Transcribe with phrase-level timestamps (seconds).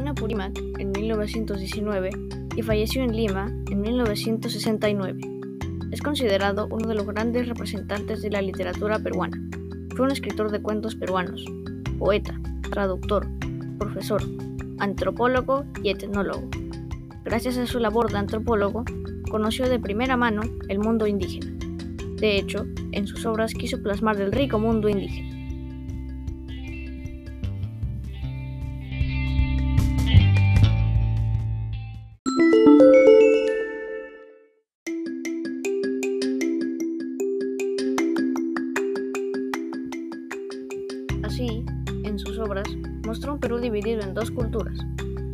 [0.00, 2.10] Apurímac en 1919
[2.56, 5.20] y falleció en Lima en 1969.
[5.90, 9.38] Es considerado uno de los grandes representantes de la literatura peruana.
[9.94, 11.44] Fue un escritor de cuentos peruanos,
[11.98, 12.40] poeta,
[12.70, 13.28] traductor,
[13.78, 14.22] profesor,
[14.78, 16.48] antropólogo y etnólogo.
[17.24, 18.84] Gracias a su labor de antropólogo,
[19.30, 21.52] conoció de primera mano el mundo indígena.
[22.16, 25.41] De hecho, en sus obras quiso plasmar el rico mundo indígena.
[41.22, 41.64] Así,
[42.04, 42.68] en sus obras,
[43.06, 44.78] mostró un Perú dividido en dos culturas,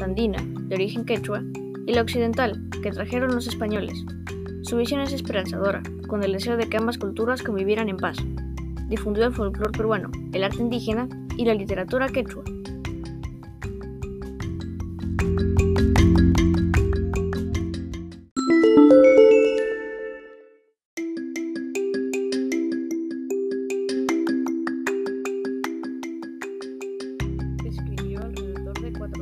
[0.00, 0.38] andina,
[0.68, 1.42] de origen quechua,
[1.86, 4.04] y la occidental, que trajeron los españoles.
[4.62, 8.16] Su visión es esperanzadora, con el deseo de que ambas culturas convivieran en paz.
[8.88, 12.44] Difundió el folclore peruano, el arte indígena y la literatura quechua.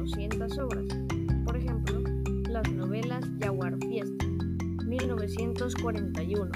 [0.02, 0.84] 400 obras,
[1.44, 2.02] por ejemplo,
[2.50, 4.26] las novelas Yaguar Fiesta,
[4.84, 6.50] 1941,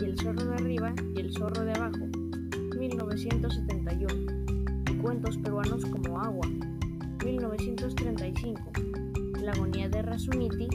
[0.00, 2.08] y El zorro de arriba y El zorro de abajo,
[2.78, 4.14] 1971,
[4.90, 6.48] y cuentos peruanos como Agua,
[7.22, 8.72] 1935,
[9.42, 10.68] La agonía de Rasuniti,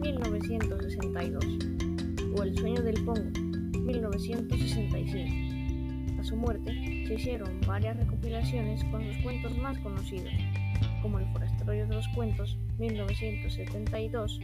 [0.00, 1.44] 1962,
[2.36, 3.30] o El sueño del Pongo,
[3.78, 6.18] 1965.
[6.18, 10.32] A su muerte, se hicieron varias recopilaciones con sus cuentos más conocidos,
[11.00, 14.40] como El forastero de los cuentos, 1972,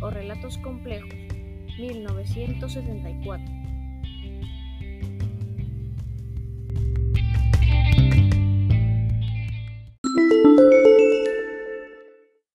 [0.00, 1.14] o Relatos complejos,
[1.78, 3.44] 1974.